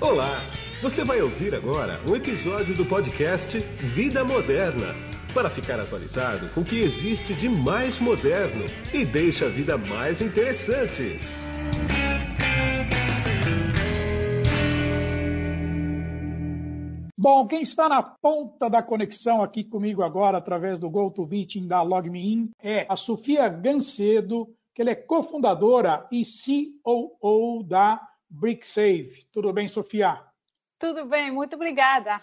[0.00, 0.40] Olá!
[0.80, 4.94] Você vai ouvir agora um episódio do podcast Vida Moderna
[5.34, 10.22] para ficar atualizado com o que existe de mais moderno e deixa a vida mais
[10.22, 11.20] interessante.
[17.14, 22.50] Bom, quem está na ponta da conexão aqui comigo agora, através do GoToMeeting da LogMeIn,
[22.62, 26.22] é a Sofia Gancedo, que ela é cofundadora e
[26.82, 28.00] COO da
[28.30, 29.26] BrickSave.
[29.32, 30.22] Tudo bem, Sofia?
[30.78, 32.20] Tudo bem, muito obrigada.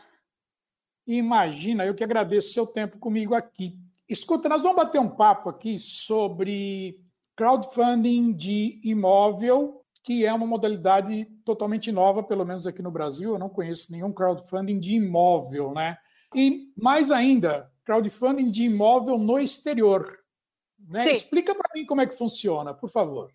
[1.05, 3.77] Imagina, eu que agradeço seu tempo comigo aqui.
[4.09, 6.99] Escuta, nós vamos bater um papo aqui sobre
[7.35, 13.33] crowdfunding de imóvel, que é uma modalidade totalmente nova, pelo menos aqui no Brasil.
[13.33, 15.97] Eu não conheço nenhum crowdfunding de imóvel, né?
[16.33, 20.17] E mais ainda, crowdfunding de imóvel no exterior.
[20.89, 21.13] Né?
[21.13, 23.31] Explica para mim como é que funciona, por favor.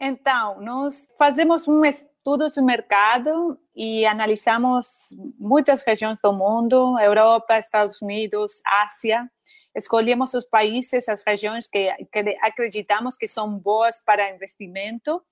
[0.00, 1.84] Então, nós fazemos um
[2.28, 5.08] estudo do mercado e analisamos
[5.38, 9.26] muitas regiões do mundo, Europa, Estados Unidos, Ásia.
[9.74, 15.22] Escolhemos os países, as regiões que, que acreditamos que são boas para investimento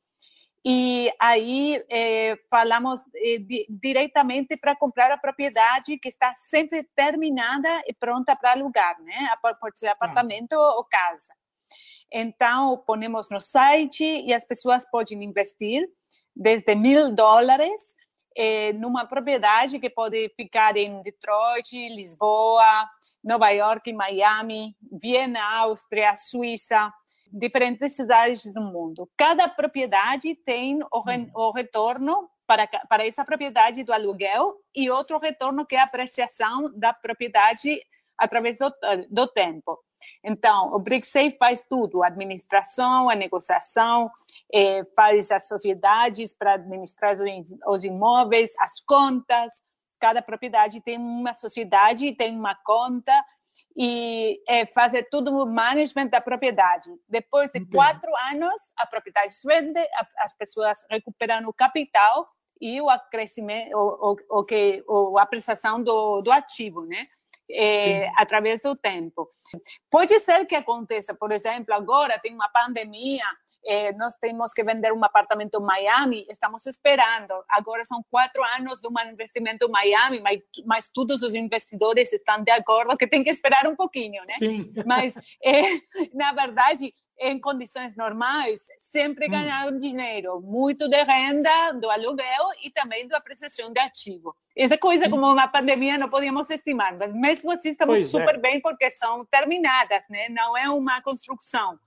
[0.65, 7.83] e aí eh, falamos eh, di diretamente para comprar a propriedade que está sempre terminada
[7.87, 9.28] e pronta para alugar, né?
[9.61, 11.33] Pode ser apartamento ou casa.
[12.12, 15.89] Então, ponemos no site e as pessoas podem investir
[16.35, 17.97] desde mil dólares
[18.37, 22.89] eh, numa propriedade que pode ficar em Detroit, Lisboa,
[23.25, 26.93] Nova York, Miami, Viena, Áustria, Suíça,
[27.33, 29.11] diferentes cidades do mundo.
[29.17, 35.19] Cada propriedade tem o, re, o retorno para, para essa propriedade do aluguel e outro
[35.19, 37.81] retorno que é a apreciação da propriedade
[38.17, 38.73] através do,
[39.11, 39.79] do tempo.
[40.23, 44.11] Então, o BRICSAFE faz tudo, a administração, a negociação,
[44.53, 47.17] eh, faz as sociedades para administrar
[47.67, 49.62] os imóveis, as contas.
[49.99, 53.12] Cada propriedade tem uma sociedade, tem uma conta
[53.77, 56.91] e é, fazer tudo o management da propriedade.
[57.09, 57.77] Depois de Entendi.
[57.77, 59.81] quatro anos, a propriedade se vende,
[60.19, 62.28] as pessoas recuperam o capital
[62.61, 64.83] e o acrescimento, o, o, o que,
[65.19, 67.06] a apreciação do, do ativo, né?
[67.51, 69.29] É, através do tempo.
[69.91, 73.25] Pode ser que aconteça, por exemplo, agora tem uma pandemia,
[73.67, 77.35] é, nós temos que vender um apartamento em Miami, estamos esperando.
[77.49, 82.43] Agora são quatro anos de um investimento em Miami, mas, mas todos os investidores estão
[82.43, 84.35] de acordo que tem que esperar um pouquinho, né?
[84.39, 84.73] Sim.
[84.87, 85.62] Mas, é,
[86.15, 89.31] na verdade, em condições normais, sempre hum.
[89.31, 94.34] ganharam dinheiro, muito de renda, do aluguel e também da apreciação de ativo.
[94.56, 98.38] Essa coisa, como uma pandemia, não podíamos estimar, mas mesmo assim estamos pois super é.
[98.38, 100.28] bem porque são terminadas, né?
[100.28, 101.78] não é uma construção.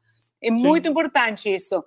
[0.41, 0.53] É Sim.
[0.53, 1.83] muito importante isso.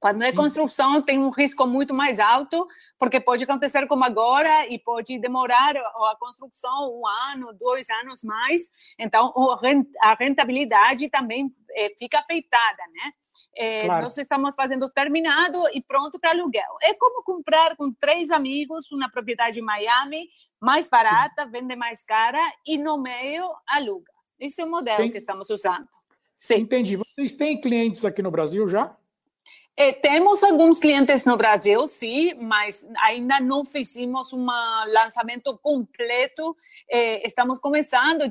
[0.00, 2.66] Quando é construção, tem um risco muito mais alto,
[2.98, 8.62] porque pode acontecer como agora e pode demorar a construção um ano, dois anos mais.
[8.98, 9.34] Então,
[10.00, 13.12] a rentabilidade também é, fica afetada, né?
[13.54, 14.04] É, claro.
[14.04, 16.78] Nós estamos fazendo terminado e pronto para aluguel.
[16.82, 20.28] É como comprar com três amigos uma propriedade em Miami,
[20.58, 21.50] mais barata, Sim.
[21.50, 24.10] vende mais cara e no meio aluga.
[24.38, 25.10] Esse é o modelo Sim.
[25.10, 25.86] que estamos usando.
[26.34, 26.54] Sim.
[26.54, 26.96] Entendi.
[26.96, 28.96] Vocês têm clientes aqui no Brasil já?
[29.80, 34.44] Eh, temos alguns clientes no Brasil, sim, mas ainda não fizemos um
[34.92, 36.54] lançamento completo.
[36.86, 38.30] Eh, estamos começando e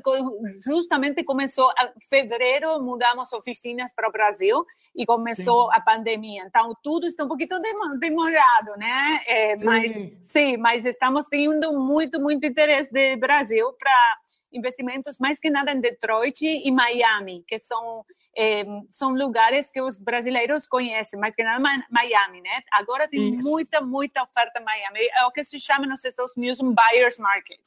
[0.64, 5.76] justamente começou em fevereiro, mudamos oficinas para o Brasil e começou sim.
[5.76, 6.44] a pandemia.
[6.46, 7.60] Então, tudo está um pouquinho
[7.98, 9.20] demorado, né?
[9.26, 10.18] Eh, mas, sim.
[10.20, 14.18] sim, mas estamos tendo muito, muito interesse do Brasil para
[14.52, 18.04] investimentos mais que nada em Detroit e Miami, que são
[18.36, 21.60] é, são lugares que os brasileiros conhecem, mais que nada
[21.90, 22.62] Miami, né?
[22.72, 23.48] Agora tem Isso.
[23.48, 25.00] muita, muita oferta em Miami.
[25.14, 27.60] É o que se chama nos Estados Unidos um buyer's market.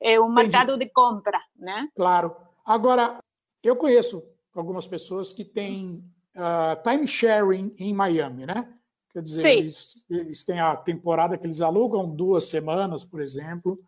[0.00, 1.88] É um mercado de compra, né?
[1.94, 2.36] Claro.
[2.64, 3.18] Agora,
[3.62, 4.22] eu conheço
[4.54, 6.04] algumas pessoas que têm
[6.36, 8.72] uh, time sharing em Miami, né?
[9.12, 13.78] Quer dizer, eles, eles, têm a temporada que eles alugam duas semanas, por exemplo,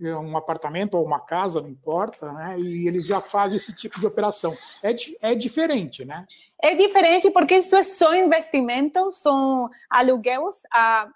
[0.00, 2.58] um apartamento ou uma casa, não importa, né?
[2.58, 4.52] E eles já fazem esse tipo de operação.
[4.82, 4.94] É,
[5.32, 6.26] é diferente, né?
[6.62, 11.08] É diferente porque isso é só investimento, são aluguéis a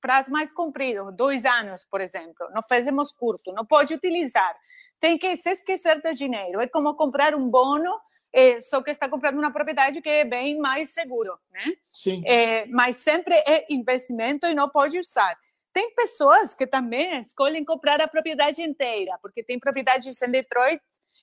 [0.00, 2.48] prazo mais comprido, dois anos, por exemplo.
[2.54, 4.54] Não fazemos curto, não pode utilizar.
[5.00, 6.60] Tem que se esquecer do dinheiro.
[6.60, 7.98] É como comprar um bono,
[8.32, 11.64] é, só que está comprando uma propriedade que é bem mais seguro, né?
[11.92, 12.22] Sim.
[12.26, 15.36] É, mas sempre é investimento e não pode usar.
[15.74, 20.80] Tem pessoas que também escolhem comprar a propriedade inteira, porque tem propriedades em Detroit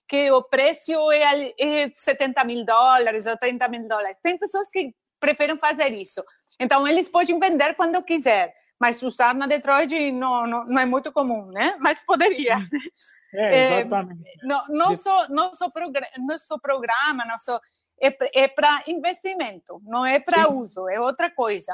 [0.10, 4.18] que o preço é, 70 mil dólares ou 30 mil dólares.
[4.22, 6.22] Tem pessoas que preferem fazer isso.
[6.60, 11.14] Então, eles podem vender quando quiser, mas usar na Detroit não, não, não é muito
[11.14, 11.78] comum, né?
[11.80, 12.58] Mas poderia.
[13.34, 14.28] É, exatamente.
[14.28, 17.58] É, no, nosso, nosso, programa, nosso programa nosso,
[18.02, 21.74] é, é para investimento, não é para uso, é outra coisa.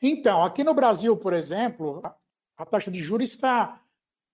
[0.00, 2.02] Então, aqui no Brasil, por exemplo,
[2.56, 3.80] a taxa de juros está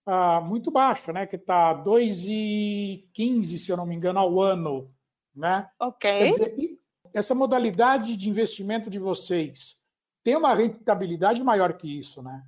[0.06, 1.26] ah, muito baixa, né?
[1.26, 4.90] Que está 2,15, se eu não me engano, ao ano,
[5.34, 5.68] né?
[5.78, 6.30] Ok.
[6.30, 6.78] Dizer,
[7.12, 9.78] essa modalidade de investimento de vocês
[10.22, 12.44] tem uma rentabilidade maior que isso, né?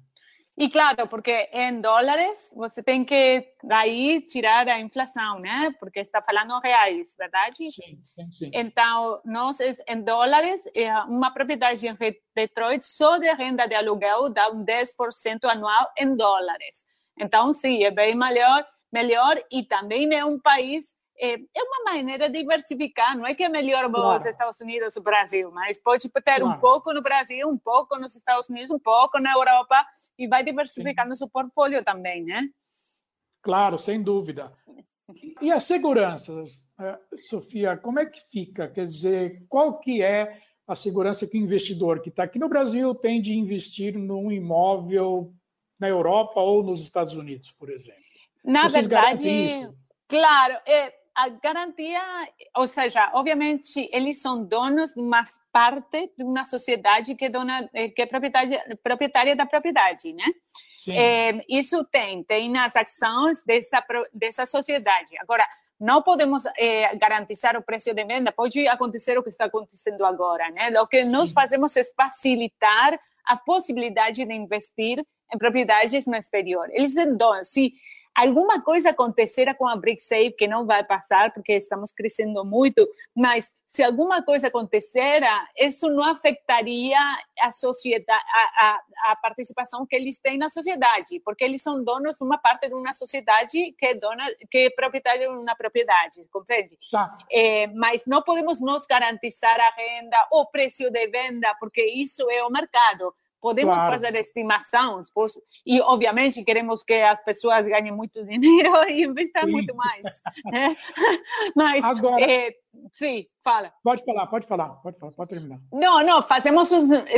[0.58, 5.70] E claro, porque em dólares você tem que daí tirar a inflação, né?
[5.78, 7.70] Porque está falando reais, verdade?
[7.70, 8.50] Sim, sim, sim.
[8.54, 10.64] Então, nós em dólares,
[11.08, 11.94] uma propriedade em
[12.34, 16.86] Detroit só de renda de aluguel dá um 10% anual em dólares.
[17.20, 22.28] Então, sim, é bem melhor, melhor e também é um país é, é uma maneira
[22.28, 24.20] de diversificar, não é que é melhor claro.
[24.20, 26.46] os Estados Unidos ou o Brasil, mas pode ter claro.
[26.46, 29.84] um pouco no Brasil, um pouco nos Estados Unidos, um pouco na Europa
[30.18, 31.18] e vai diversificando Sim.
[31.18, 32.48] seu portfólio também, né?
[33.42, 34.52] Claro, sem dúvida.
[35.40, 36.32] E a segurança,
[36.80, 36.98] eh,
[37.28, 38.68] Sofia, como é que fica?
[38.68, 42.94] Quer dizer, qual que é a segurança que o investidor que está aqui no Brasil
[42.94, 45.32] tem de investir num imóvel
[45.78, 48.02] na Europa ou nos Estados Unidos, por exemplo?
[48.44, 49.70] Na Vocês verdade,
[50.08, 52.02] claro, é, a garantia,
[52.54, 57.68] ou seja, obviamente eles são donos de uma parte de uma sociedade que é, dona,
[57.72, 60.24] eh, que é proprietária, proprietária da propriedade, né?
[60.88, 63.82] É, isso tem, tem nas ações dessa,
[64.12, 65.16] dessa sociedade.
[65.18, 65.44] Agora,
[65.80, 70.50] não podemos é, garantizar o preço de venda, pode acontecer o que está acontecendo agora,
[70.50, 70.70] né?
[70.80, 76.68] O que nós fazemos é facilitar a possibilidade de investir em propriedades no exterior.
[76.70, 77.48] Eles são donos.
[77.48, 77.72] Se
[78.16, 83.52] alguma coisa acontecerá com a BrickSafe, que não vai passar, porque estamos crescendo muito, mas
[83.66, 86.98] se alguma coisa acontecerá, isso não afetaria
[87.40, 92.16] a sociedade, a, a, a, participação que eles têm na sociedade, porque eles são donos
[92.16, 96.24] de uma parte de uma sociedade que é dona, que é proprietária de uma propriedade,
[96.30, 96.78] compreende?
[96.90, 97.08] Tá.
[97.30, 102.42] É, mas não podemos nós garantizar a renda, o preço de venda, porque isso é
[102.44, 103.12] o mercado.
[103.40, 103.92] Podemos claro.
[103.92, 105.08] fazer estimações
[105.64, 110.22] e, obviamente, queremos que as pessoas ganhem muito dinheiro e investam muito mais.
[110.46, 110.76] Né?
[111.54, 112.54] Mas, Agora, é,
[112.92, 113.72] sim, fala.
[113.82, 115.60] Pode falar, pode falar, pode falar, pode terminar.
[115.72, 116.70] Não, não, fazemos,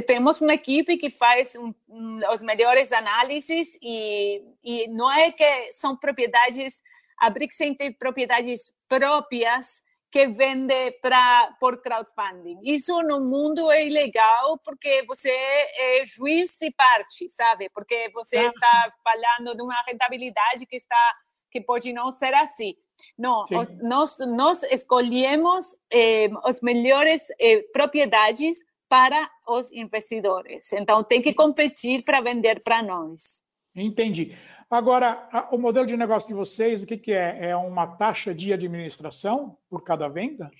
[0.06, 5.72] temos uma equipe que faz um, um, os melhores análises e, e não é que
[5.72, 6.82] são propriedades,
[7.18, 12.58] a Brixen tem propriedades próprias que vende pra, por crowdfunding.
[12.62, 17.68] Isso no mundo é ilegal porque você é juiz de parte, sabe?
[17.70, 21.16] Porque você está falando de uma rentabilidade que está
[21.50, 22.74] que pode não ser assim.
[23.16, 23.44] Não,
[23.80, 28.58] nós, nós escolhemos eh, as melhores eh, propriedades
[28.88, 30.72] para os investidores.
[30.72, 33.42] Então, tem que competir para vender para nós.
[33.76, 34.36] Entendi.
[34.70, 37.50] Agora, o modelo de negócio de vocês, o que, que é?
[37.50, 40.50] É uma taxa de administração por cada venda?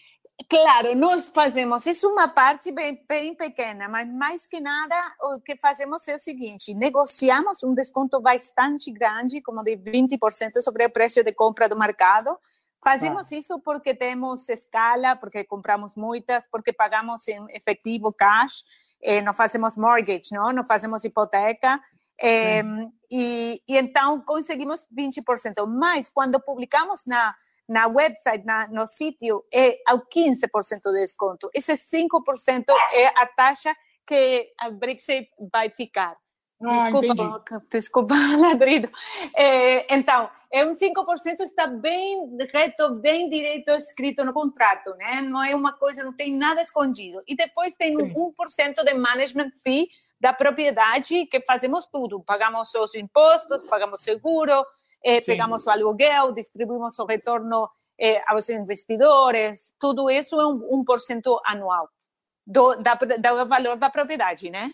[0.49, 5.41] Claro, nós fazemos, isso é uma parte bem, bem, pequena, mas mais que nada o
[5.41, 10.91] que fazemos é o seguinte, negociamos um desconto bastante grande, como de 20% sobre o
[10.91, 12.39] preço de compra do mercado.
[12.83, 13.37] Fazemos ah.
[13.37, 18.63] isso porque temos escala, porque compramos muitas, porque pagamos em efetivo cash,
[19.03, 21.81] eh, não fazemos mortgage, não, não fazemos hipoteca,
[22.21, 22.63] é,
[23.11, 25.67] e, e, então conseguimos 20%.
[25.67, 27.35] Mas quando publicamos na,
[27.69, 31.51] na website, na, no sítio, é ao 15% de desconto.
[31.55, 33.75] Esse 5% é a taxa
[34.07, 36.17] que a Brexit vai ficar.
[36.61, 38.91] Ah, desculpa, desculpa, ladrido.
[39.37, 45.21] É, então, é um 5% está bem reto, bem direito escrito no contrato, né?
[45.21, 47.23] Não é uma coisa, não tem nada escondido.
[47.29, 49.89] E depois tem um 1% de management fee
[50.21, 52.23] da propriedade que fazemos tudo.
[52.23, 54.65] Pagamos os impostos, pagamos seguro,
[55.05, 59.73] eh, pegamos o aluguel, distribuímos o retorno eh, aos investidores.
[59.79, 61.89] Tudo isso é um, 1% anual
[62.47, 64.73] do, da, do valor da propriedade, né?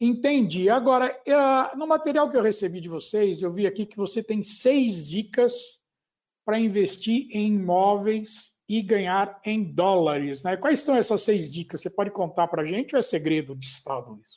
[0.00, 0.70] Entendi.
[0.70, 4.42] Agora, uh, no material que eu recebi de vocês, eu vi aqui que você tem
[4.44, 5.52] seis dicas
[6.44, 10.42] para investir em imóveis e ganhar em dólares.
[10.42, 10.56] Né?
[10.56, 11.80] Quais são essas seis dicas?
[11.80, 14.36] Você pode contar para a gente ou é segredo de Estado isso?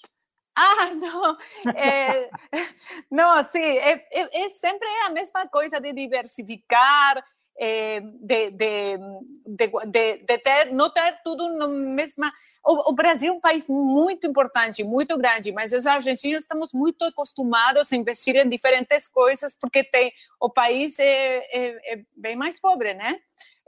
[0.55, 1.37] Ah, não,
[1.75, 2.29] é,
[3.11, 7.23] não, sim, é, é, é, sempre a mesma coisa de diversificar,
[7.57, 8.97] é, de, de,
[9.45, 12.31] de, de, ter, não ter tudo na mesma.
[12.63, 17.03] O, o, Brasil é um país muito importante, muito grande, mas os argentinos estamos muito
[17.03, 22.59] acostumados a investir em diferentes coisas porque tem, o país é, é, é bem mais
[22.59, 23.19] pobre, né?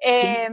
[0.04, 0.50] É,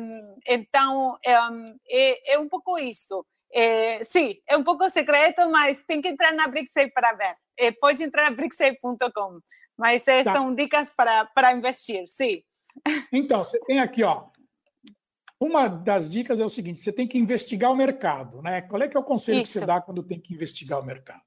[0.47, 3.27] então, é, é, um pouco isso.
[3.53, 7.37] É, sim, é um pouco secreto, mas tem que entrar na Brixey para ver.
[7.81, 9.41] Pode entrar na brixey.com.
[9.77, 10.33] Mas tá.
[10.33, 12.43] são dicas para, para investir, sim.
[13.13, 14.29] Então, você tem aqui, ó.
[15.41, 18.61] Uma das dicas é o seguinte: você tem que investigar o mercado, né?
[18.61, 19.55] Qual é que é o conselho Isso.
[19.55, 21.23] que você dá quando tem que investigar o mercado?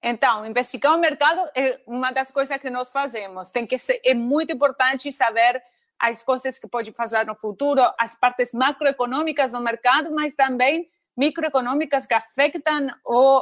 [0.00, 3.50] Então, investigar o mercado é uma das coisas que nós fazemos.
[3.50, 5.62] Tem que ser, é muito importante saber
[6.02, 12.06] as coisas que pode fazer no futuro, as partes macroeconômicas do mercado, mas também microeconômicas
[12.06, 13.40] que afetam o,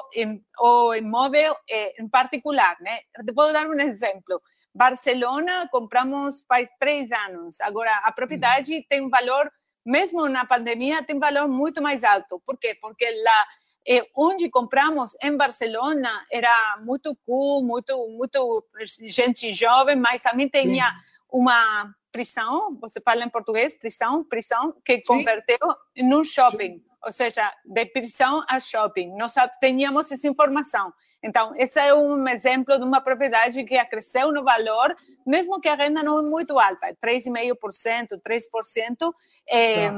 [0.61, 1.57] o imóvel
[1.99, 2.76] em particular.
[2.81, 3.00] Né?
[3.35, 4.43] Vou dar um exemplo.
[4.75, 7.59] Barcelona, compramos faz três anos.
[7.62, 8.85] Agora, a propriedade uhum.
[8.87, 9.50] tem um valor,
[9.85, 12.43] mesmo na pandemia, tem um valor muito mais alto.
[12.45, 12.76] Por quê?
[12.79, 13.47] Porque lá
[13.88, 20.95] eh, onde compramos em Barcelona era muito cool, muito, muito gente jovem, mas também tinha
[21.33, 25.59] uma prisão, você fala em português, prisão, prisão, que converteu
[25.97, 26.85] em um shopping, Sim.
[27.05, 29.17] ou seja, de prisão a shopping.
[29.17, 30.93] Nós tínhamos essa informação.
[31.23, 35.75] Então, esse é um exemplo de uma propriedade que cresceu no valor, mesmo que a
[35.75, 39.12] renda não é muito alta, 3,5%, 3%,
[39.49, 39.90] é,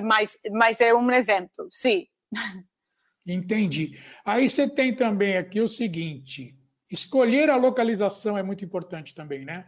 [0.00, 2.06] mas, mas é um exemplo, sim.
[3.26, 3.98] Entendi.
[4.24, 6.56] Aí você tem também aqui o seguinte:
[6.90, 9.66] escolher a localização é muito importante também, né?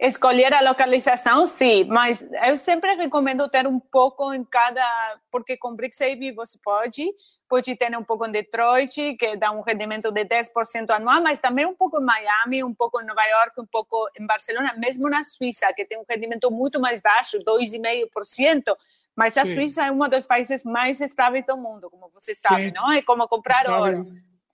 [0.00, 4.82] Escolher a localização, sim, mas eu sempre recomendo ter um pouco em cada,
[5.30, 7.04] porque com Brixhaven você pode,
[7.46, 11.66] pode ter um pouco em Detroit, que dá um rendimento de 10% anual, mas também
[11.66, 15.22] um pouco em Miami, um pouco em Nova York, um pouco em Barcelona, mesmo na
[15.22, 18.74] Suíça, que tem um rendimento muito mais baixo, 2,5%,
[19.14, 19.54] mas a sim.
[19.54, 22.72] Suíça é um dos países mais estáveis do mundo, como você sabe, sim.
[22.74, 22.90] não?
[22.90, 24.06] É como comprar ouro.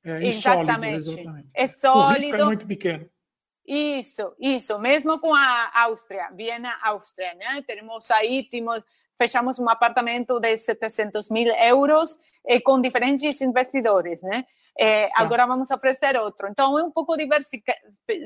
[0.05, 1.05] É, exatamente.
[1.05, 1.49] Sólido, exatamente.
[1.55, 2.19] É sólido.
[2.19, 3.09] O risco é muito pequeno.
[3.67, 7.63] Isso, isso, mesmo com a Áustria, Viena, Áustria, né?
[7.67, 8.81] Temos aí, temos,
[9.19, 14.45] fechamos um apartamento de 700 mil euros eh, com diferentes investidores, né?
[14.79, 16.47] Eh, agora vamos oferecer outro.
[16.49, 17.77] Então, é um pouco diversificar,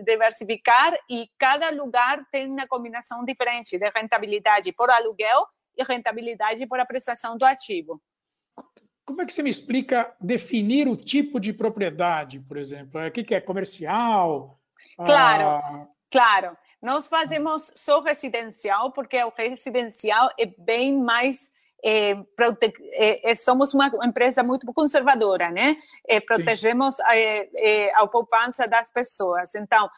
[0.04, 6.80] diversificar e cada lugar tem uma combinação diferente de rentabilidade por aluguel e rentabilidade por
[6.80, 7.98] apreciação do ativo.
[9.06, 13.00] Como é que você me explica definir o tipo de propriedade, por exemplo?
[13.00, 14.59] O que é comercial?
[14.96, 15.88] Claro, ah.
[16.10, 16.56] claro.
[16.82, 21.50] Nós fazemos só residencial porque o residencial é bem mais
[21.82, 25.76] é, é, somos uma empresa muito conservadora, né?
[26.06, 27.12] É, protegemos a,
[27.94, 29.54] a, poupança das pessoas.
[29.54, 29.88] Então,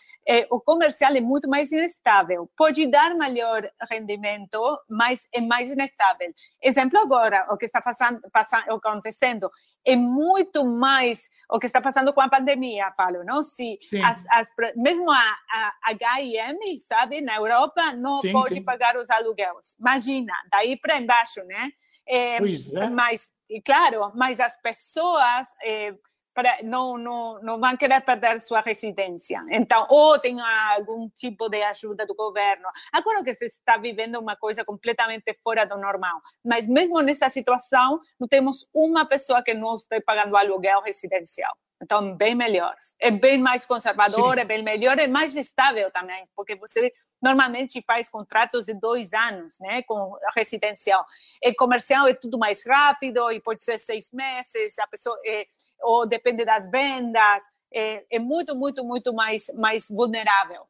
[0.51, 2.49] o comercial é muito mais instável.
[2.57, 6.33] Pode dar maior rendimento, mas é mais instável.
[6.63, 9.51] Exemplo agora, o que está passando, passando, acontecendo
[9.85, 13.43] é muito mais o que está passando com a pandemia, falo, não?
[13.43, 18.63] Se as, as, mesmo a, a H&M, sabe, na Europa, não sim, pode sim.
[18.63, 19.75] pagar os aluguéis.
[19.79, 21.71] Imagina, daí para embaixo, né?
[22.07, 22.89] É, pois é.
[22.89, 23.31] Mas,
[23.65, 25.95] claro, mas as pessoas é,
[26.35, 29.45] para, não, não, não vão querer perder sua residência.
[29.51, 32.69] Então, ou tem algum tipo de ajuda do governo.
[32.93, 36.21] Agora que se está vivendo uma coisa completamente fora do normal.
[36.45, 41.55] Mas mesmo nessa situação, não temos uma pessoa que não esteja pagando aluguel residencial.
[41.83, 42.77] Então, bem melhor.
[43.01, 44.41] É bem mais conservador, Sim.
[44.41, 49.59] é bem melhor, é mais estável também, porque você normalmente faz contratos de dois anos,
[49.61, 51.05] né, com residencial.
[51.43, 55.47] É comercial é tudo mais rápido e pode ser seis meses, a pessoa é,
[55.81, 60.63] ou depende das vendas, é, é muito, muito, muito mais, mais vulnerável.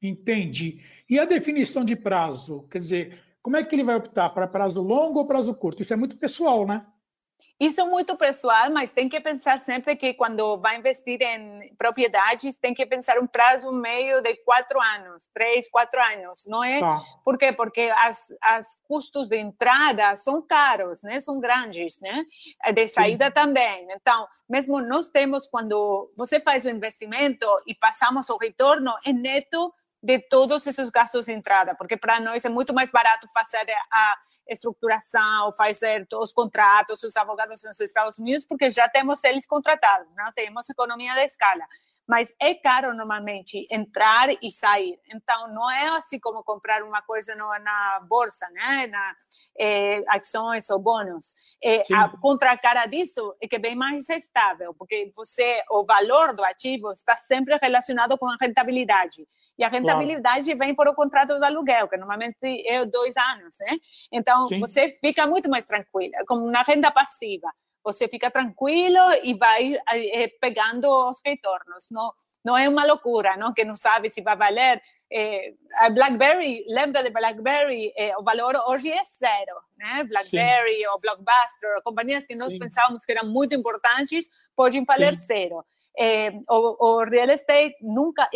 [0.00, 0.80] Entendi.
[1.08, 2.66] E a definição de prazo?
[2.70, 5.82] Quer dizer, como é que ele vai optar para prazo longo ou prazo curto?
[5.82, 6.86] Isso é muito pessoal, né?
[7.58, 12.56] Isso é muito pessoal, mas tem que pensar sempre que quando vai investir em propriedades,
[12.56, 16.80] tem que pensar um prazo meio de quatro anos, três, quatro anos, não é?
[16.80, 17.02] Tá.
[17.24, 17.52] Por quê?
[17.52, 21.20] Porque as, as custos de entrada são caros, né?
[21.20, 22.24] São grandes, né?
[22.72, 23.32] De saída Sim.
[23.32, 23.86] também.
[23.90, 29.72] Então, mesmo nós temos, quando você faz o investimento e passamos o retorno, é neto
[30.02, 34.16] de todos esses gastos de entrada, porque para nós é muito mais barato fazer a
[34.50, 40.32] estruturação, fazer os contratos, os advogados nos Estados Unidos, porque já temos eles contratados, não
[40.32, 41.64] temos economia de escala.
[42.10, 44.98] Mas é caro normalmente entrar e sair.
[45.14, 48.88] Então, não é assim como comprar uma coisa no, na bolsa, né?
[48.88, 49.14] Na,
[49.56, 51.32] é, ações ou bônus.
[51.62, 56.44] É, a contracara disso é que é bem mais estável, porque você, o valor do
[56.44, 59.24] ativo está sempre relacionado com a rentabilidade.
[59.56, 60.58] E a rentabilidade claro.
[60.58, 63.78] vem por o contrato do aluguel, que normalmente é dois anos, né?
[64.10, 64.58] Então, Sim.
[64.58, 67.48] você fica muito mais tranquila, como uma renda passiva.
[67.84, 71.88] Você fica tranquilo e vai é, pegando os retornos.
[71.90, 72.12] Não,
[72.44, 73.52] não é uma loucura, não?
[73.52, 74.82] Que não sabe se vai valer
[75.12, 80.04] é, a BlackBerry, lembra de BlackBerry, é, o valor hoje é zero, né?
[80.04, 80.86] BlackBerry Sim.
[80.86, 82.58] ou Blockbuster, companhias que nós Sim.
[82.58, 85.26] pensávamos que eram muito importantes, podem valer Sim.
[85.26, 85.64] zero.
[85.98, 88.30] É, o, o, real estate nunca,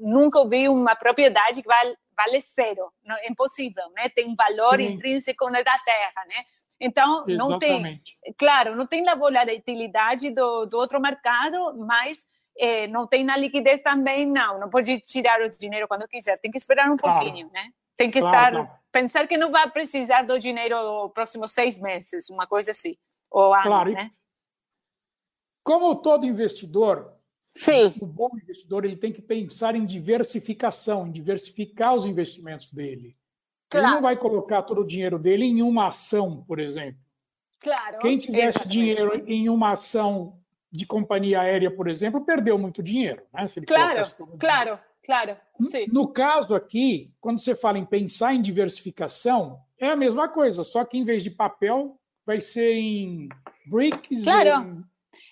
[0.00, 4.08] nunca vi uma propriedade que vale, vale zero, não, é impossível, né?
[4.08, 6.44] Tem um valor intrínseco na terra, né?
[6.80, 7.36] Então, Exatamente.
[7.36, 12.26] não tem, claro, não tem a volatilidade do, do outro mercado, mas
[12.58, 14.58] eh, não tem na liquidez também, não.
[14.58, 16.38] Não pode tirar o dinheiro quando quiser.
[16.38, 17.24] Tem que esperar um claro.
[17.24, 17.70] pouquinho, né?
[17.96, 18.80] Tem que claro, estar, claro.
[18.90, 22.96] pensar que não vai precisar do dinheiro nos próximos seis meses, uma coisa assim,
[23.30, 23.92] ou ano, claro.
[23.92, 24.10] né?
[25.62, 27.12] Como todo investidor,
[27.54, 27.94] Sim.
[28.00, 33.14] o bom investidor ele tem que pensar em diversificação, em diversificar os investimentos dele.
[33.70, 33.86] Claro.
[33.86, 37.00] Ele não vai colocar todo o dinheiro dele em uma ação, por exemplo.
[37.62, 37.98] Claro.
[38.00, 38.72] Quem tivesse exatamente.
[38.72, 40.38] dinheiro em uma ação
[40.72, 43.22] de companhia aérea, por exemplo, perdeu muito dinheiro.
[43.32, 43.46] Né?
[43.66, 44.02] claro,
[44.38, 45.36] claro, claro.
[45.62, 45.86] Sim.
[45.88, 50.84] No caso aqui, quando você fala em pensar em diversificação, é a mesma coisa, só
[50.84, 53.28] que em vez de papel, vai ser em
[53.66, 54.22] bricks.
[54.22, 54.84] Claro.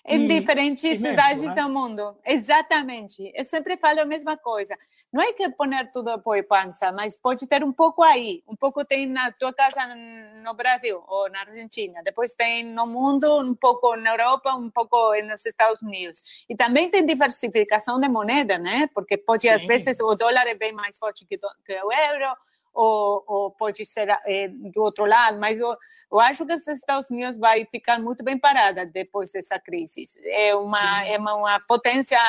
[0.05, 1.53] Em, em diferentes cidades né?
[1.53, 2.17] do mundo.
[2.25, 3.31] Exatamente.
[3.33, 4.75] Eu sempre falo a mesma coisa
[5.11, 8.85] não é que poner tudo a poupança, mas pode ter um pouco aí, um pouco
[8.85, 9.95] tem na tua casa
[10.43, 15.15] no Brasil ou na Argentina, depois tem no mundo, um pouco na Europa, um pouco
[15.23, 16.23] nos Estados Unidos.
[16.47, 18.87] E também tem diversificação de moeda, né?
[18.93, 19.53] Porque pode, Sim.
[19.53, 22.35] às vezes, o dólar é bem mais forte que, que o euro,
[22.71, 25.75] ou, ou, pode ser é, do outro lado, mas eu,
[26.11, 30.05] eu, acho que os Estados Unidos vai ficar muito bem parada depois dessa crise.
[30.23, 32.19] É uma, é uma potência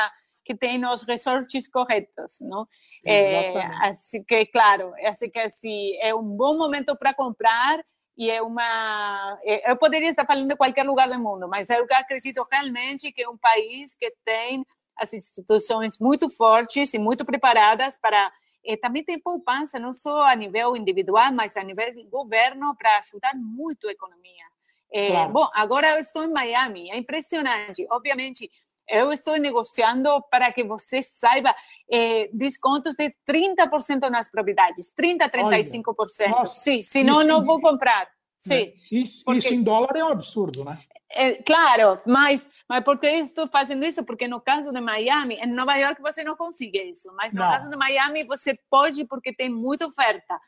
[0.51, 2.67] que tem os resortes corretos, não?
[3.07, 7.79] É, assim que, claro, assim que assim, é um bom momento para comprar
[8.19, 9.39] e é uma...
[9.65, 13.29] Eu poderia estar falando de qualquer lugar do mundo, mas eu acredito realmente que é
[13.29, 14.67] um país que tem
[14.97, 18.33] as instituições muito fortes e muito preparadas para
[18.65, 22.99] eh, também tem poupança, não só a nível individual, mas a nível de governo, para
[22.99, 24.45] ajudar muito a economia.
[24.93, 25.33] Eh, claro.
[25.33, 27.87] Bom, agora eu estou em Miami, é impressionante.
[27.89, 28.51] Obviamente,
[28.91, 31.55] eu estou negociando para que você saiba
[31.91, 36.33] eh, descontos de 30% nas propriedades, 30%, 35%.
[36.33, 38.09] Olha, Sim, senão não vou comprar.
[38.37, 38.73] Sim.
[38.91, 40.79] Isso, porque, isso em dólar é um absurdo, né?
[41.11, 44.03] É, claro, mas, mas por que estou fazendo isso?
[44.03, 47.51] Porque no caso de Miami, em Nova York você não consegue isso, mas no não.
[47.51, 50.41] caso de Miami você pode porque tem muita oferta.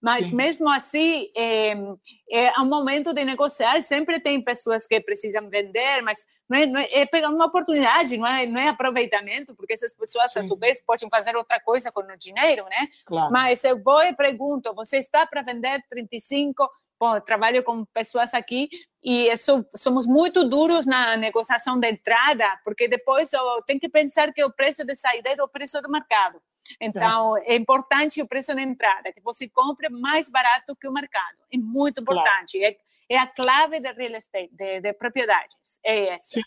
[0.00, 0.34] Mas Sim.
[0.34, 1.72] mesmo assim, é,
[2.30, 3.82] é um momento de negociar.
[3.82, 8.16] Sempre tem pessoas que precisam vender, mas não é, não é, é pegar uma oportunidade,
[8.16, 10.40] não é, não é aproveitamento, porque essas pessoas, Sim.
[10.40, 12.88] a sua vez, podem fazer outra coisa com o dinheiro, né?
[13.04, 13.30] Claro.
[13.30, 16.66] Mas eu vou e pergunto: você está para vender 35?
[17.00, 18.68] Bom, trabalho com pessoas aqui
[19.02, 23.30] e isso, somos muito duros na negociação de entrada, porque depois
[23.66, 26.40] tem que pensar que o preço de saída é o preço do mercado.
[26.78, 27.52] Então, é.
[27.52, 31.38] é importante o preço de entrada, que você compre mais barato que o mercado.
[31.50, 32.58] É muito importante.
[32.58, 32.76] Claro.
[33.08, 35.80] É, é, a clave de real estate, de, de propriedades.
[35.82, 36.34] É essa.
[36.34, 36.42] Sim.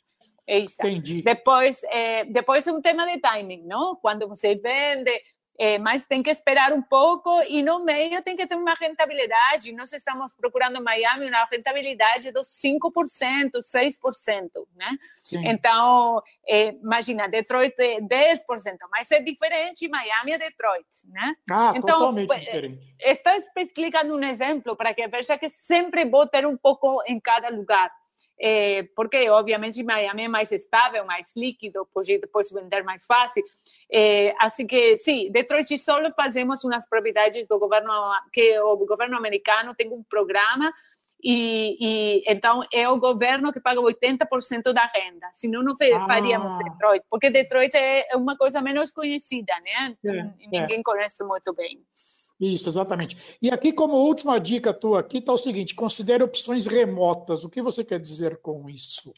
[0.46, 0.76] É isso.
[0.80, 1.22] Entendi.
[1.22, 3.96] Depois, é, depois é um tema de timing, não?
[3.96, 5.20] Quando você vende
[5.58, 9.72] é, mas tem que esperar um pouco e no meio tem que ter uma rentabilidade.
[9.72, 14.98] Nós estamos procurando em Miami uma rentabilidade dos 5%, 6%, né?
[15.24, 15.46] Sim.
[15.46, 21.36] Então, é, imagina, Detroit é 10%, mas é diferente Miami e Detroit, né?
[21.52, 22.96] Ah, então, totalmente diferente.
[23.00, 27.50] Estou explicando um exemplo para que veja que sempre vou ter um pouco em cada
[27.50, 27.92] lugar.
[28.40, 33.44] É, porque obviamente Miami é mais estável, mais líquido, pode depois vender mais fácil.
[33.96, 37.92] É, assim que, sim, Detroit só fazemos umas propriedades do governo,
[38.32, 40.74] que o governo americano tem um programa
[41.24, 46.06] e, e, então é o governo que paga 80% da renda, senão não ah.
[46.08, 49.96] faríamos Detroit, porque Detroit é uma coisa menos conhecida, né?
[50.06, 50.84] É, Ninguém é.
[50.84, 51.80] conhece muito bem.
[52.40, 53.16] Isso, exatamente.
[53.42, 57.46] E aqui, como última dica tua, aqui está o seguinte: considere opções remotas.
[57.46, 59.14] O que você quer dizer com isso?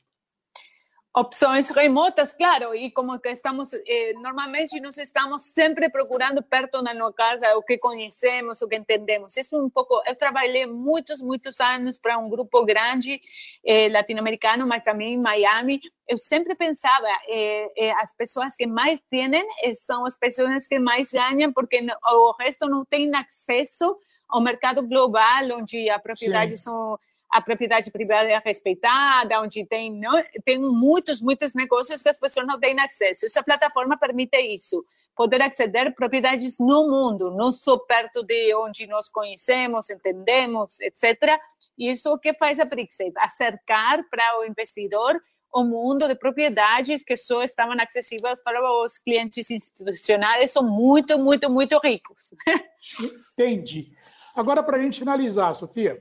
[1.15, 6.93] Opções remotas, claro, e como que estamos, eh, normalmente nós estamos sempre procurando perto da
[6.93, 9.37] nossa casa o que conhecemos, o que entendemos.
[9.37, 13.21] Isso um pouco, eu trabalhei muitos, muitos anos para um grupo grande
[13.65, 15.79] eh, latino-americano, mas também em Miami.
[16.05, 19.31] Eu sempre pensava, eh, eh as pessoas que mais têm
[19.63, 21.79] eh, são as pessoas que mais ganham, porque
[22.11, 23.97] o resto não tem acesso
[24.27, 26.63] ao mercado global, onde a propriedade Sim.
[26.63, 26.99] são
[27.35, 32.47] a propriedade privada é respeitada, onde tem, não, tem muitos, muitos negócios que as pessoas
[32.47, 33.25] não têm acesso.
[33.25, 38.87] Essa plataforma permite isso, poder aceder a propriedades no mundo, não só perto de onde
[38.87, 41.37] nós conhecemos, entendemos, etc.
[41.77, 45.21] E isso é o que faz a Brixape, acercar para o investidor
[45.53, 51.49] o mundo de propriedades que só estavam acessíveis para os clientes institucionais, são muito, muito,
[51.49, 52.33] muito ricos.
[53.33, 53.91] Entendi.
[54.33, 55.97] Agora, para a gente finalizar, Sofia,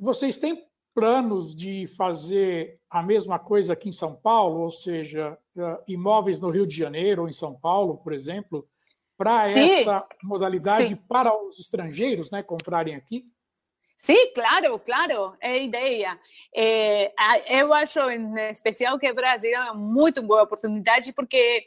[0.00, 5.80] vocês têm planos de fazer a mesma coisa aqui em São Paulo, ou seja, eh,
[5.86, 8.68] imóveis no Rio de Janeiro ou em São Paulo, por exemplo,
[9.16, 10.96] para essa modalidade Sim.
[11.08, 13.24] para os estrangeiros né, comprarem aqui?
[13.96, 16.20] Sim, claro, claro, é a ideia.
[16.54, 17.12] É,
[17.60, 21.66] eu acho, em especial, que o Brasil é uma muito boa oportunidade, porque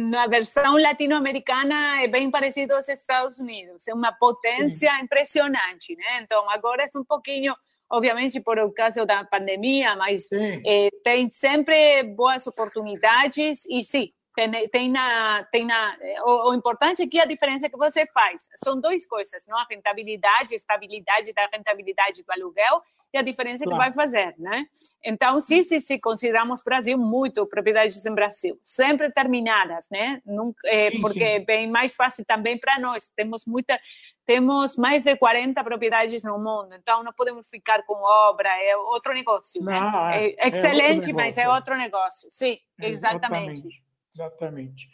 [0.00, 3.86] na versão latino-americana é bem parecido aos Estados Unidos.
[3.86, 5.04] É uma potência Sim.
[5.04, 6.20] impressionante, né?
[6.22, 7.54] Então, agora é um pouquinho,
[7.90, 14.90] obviamente, por caso da pandemia, mas é, tem sempre boas oportunidades e, sim, tem, tem,
[14.90, 18.48] na, tem na, o, o, importante é a diferença que você faz.
[18.62, 19.58] São duas coisas, não?
[19.58, 23.78] A rentabilidade, a estabilidade da rentabilidade do aluguel e a diferença claro.
[23.78, 24.66] que vai fazer, né?
[25.02, 30.20] Então, sim, sim, sim, consideramos Brasil muito propriedades em Brasil, sempre terminadas, né?
[30.26, 31.24] Nunca, é, sim, porque sim.
[31.24, 33.10] é bem mais fácil também para nós.
[33.16, 33.80] Temos muita,
[34.26, 39.14] temos mais de 40 propriedades no mundo, então não podemos ficar com obra, é outro
[39.14, 39.62] negócio.
[39.64, 39.80] Né?
[39.80, 40.26] Não, né?
[40.26, 42.28] é, é, excelente, mas é outro negócio.
[42.30, 43.60] Sim, exatamente.
[43.60, 43.88] exatamente.
[44.14, 44.90] Exatamente.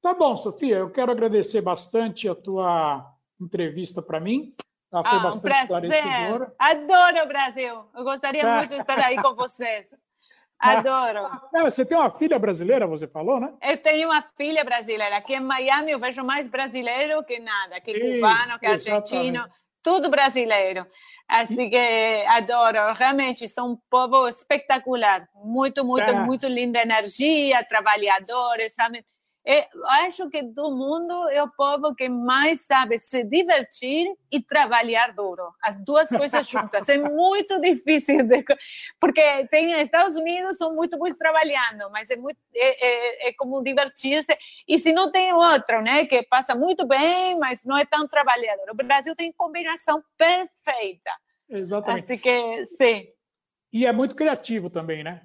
[0.00, 4.54] Tá bom, Sofia, eu quero agradecer bastante a tua entrevista para mim.
[4.92, 6.54] Ela foi ah, bastante um esclarecedora.
[6.58, 7.84] Adoro o Brasil.
[7.94, 9.94] Eu gostaria muito de estar aí com vocês.
[10.60, 11.26] Adoro.
[11.26, 13.52] Ah, você tem uma filha brasileira, você falou, né?
[13.60, 15.16] Eu tenho uma filha brasileira.
[15.16, 19.44] Aqui em Miami eu vejo mais brasileiro que nada, que Sim, cubano, que argentino,
[19.82, 20.86] tudo brasileiro.
[21.26, 22.92] Assim que adoro.
[22.92, 25.28] Realmente são um povo espetacular.
[25.34, 26.12] Muito, muito, é.
[26.12, 29.04] muito linda energia, trabalhadores, sabe?
[29.44, 35.12] Eu acho que do mundo é o povo que mais sabe se divertir e trabalhar
[35.12, 35.52] duro.
[35.60, 36.88] As duas coisas juntas.
[36.88, 38.44] É muito difícil, de...
[39.00, 43.62] porque tem Estados Unidos são muito bons trabalhando, mas é, muito, é, é, é como
[43.64, 44.36] divertir-se.
[44.68, 48.70] E se não tem outro, né, que passa muito bem, mas não é tão trabalhador.
[48.70, 51.10] O Brasil tem combinação perfeita.
[51.48, 52.04] Exatamente.
[52.04, 53.08] Assim que, sim.
[53.72, 55.22] E é muito criativo também, né?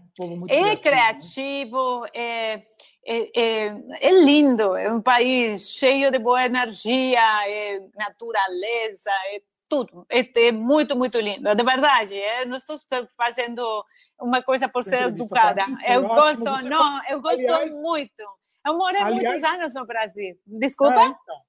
[0.49, 2.09] é criativo, criativo né?
[2.15, 2.63] é
[3.07, 3.67] é, é,
[4.01, 10.05] é, lindo, é um país cheio de boa energia, é natureza, é tudo.
[10.09, 12.13] É, é muito, muito lindo, de verdade.
[12.13, 12.77] É, não estou
[13.15, 13.85] fazendo
[14.19, 15.65] uma coisa por ser educada.
[15.87, 18.23] Eu gosto, não, eu gosto aliás, muito.
[18.65, 20.37] Eu morei aliás, muitos anos no Brasil.
[20.45, 20.99] Desculpa?
[20.99, 21.41] É, então.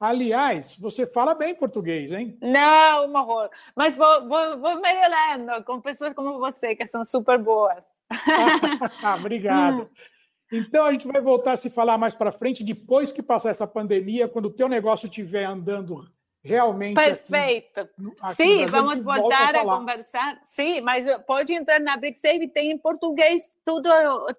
[0.00, 2.38] Aliás, você fala bem português, hein?
[2.40, 3.50] Não, um horror.
[3.76, 7.84] Mas vou, vou, vou melhorando com pessoas como você, que são super boas.
[9.20, 9.90] Obrigado.
[10.52, 13.66] Então a gente vai voltar a se falar mais para frente depois que passar essa
[13.66, 16.06] pandemia, quando o teu negócio estiver andando
[16.44, 16.94] realmente.
[16.94, 17.80] Perfeito.
[17.80, 20.38] Aqui, aqui Sim, vamos voltar a, a, conversar.
[20.42, 23.88] Sim, mas pode entrar na BrickSafe, tem em português, tudo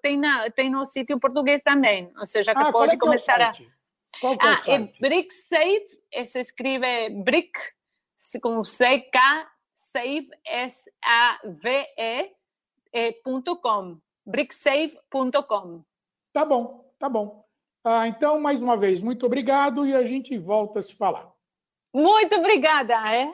[0.02, 2.12] tem, na, tem no sítio em português também.
[2.18, 3.52] Ou seja, que ah, pode é começar é a.
[4.20, 7.58] Qual é ah, é BrickSafe, se escreve Brick,
[8.40, 12.30] com C-K, Save, S-A-V-E,
[12.92, 13.98] eh, ponto com.
[16.34, 17.42] Tá bom, tá bom.
[17.84, 21.30] Ah, então, mais uma vez, muito obrigado e a gente volta a se falar.
[21.94, 23.32] Muito obrigada, é?